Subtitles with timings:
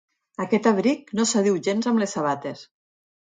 [0.45, 2.65] Aquest abric no s'adiu gens amb les sabates.